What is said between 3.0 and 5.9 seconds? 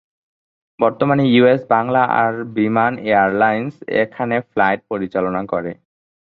Airlines এখানে flight পরিচালনা করে।